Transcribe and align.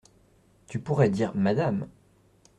Tu 0.67 0.79
pourrais 0.79 1.11
dire: 1.11 1.35
«Madame». 1.35 1.87